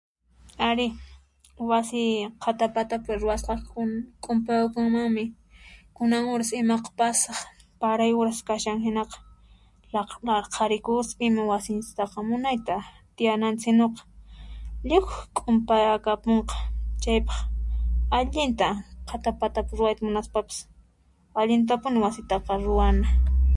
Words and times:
Ari, 0.69 0.87
wasiy 1.69 2.07
qhata 2.41 2.65
partapi 2.75 3.11
ruwasqa, 3.21 3.53
k'un 3.69 3.89
k'unparakunmanmi, 4.23 5.25
kunan 5.95 6.23
uras 6.33 6.49
inuq 6.61 6.85
pasaq 6.99 7.37
paray 7.81 8.11
uras 8.21 8.39
kashan 8.47 8.79
hinaqa 8.85 9.17
laq 9.95 10.09
laqharikuspa 10.27 11.25
wasita 11.51 12.03
munayta 12.29 12.73
a 12.79 12.87
tiyananchis 13.15 13.67
hinaspa 13.69 14.01
lliwq 14.87 15.09
k'unp'arakamunka 15.37 16.55
chaypaq 17.03 17.39
allinta 18.17 18.65
a 18.73 18.79
qhatarpatapi 19.07 19.71
ruwayta 19.79 20.01
munaspapas 20.07 20.57
allintapuni 21.39 21.97
wasitaqa 22.05 22.51
ruwana. 22.65 23.07